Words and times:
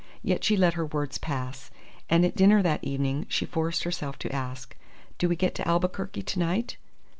Yet 0.23 0.43
she 0.43 0.57
let 0.57 0.73
her 0.73 0.85
words 0.87 1.19
pass. 1.19 1.69
And 2.09 2.25
at 2.25 2.35
dinner 2.35 2.63
that 2.63 2.83
evening 2.83 3.27
she 3.29 3.45
forced 3.45 3.83
herself 3.83 4.17
to 4.25 4.31
ask, 4.35 4.75
"Do 5.19 5.29
we 5.29 5.35
get 5.35 5.53
to 5.53 5.67
Albuquerque 5.67 6.23
to 6.23 6.39
night?" 6.39 6.77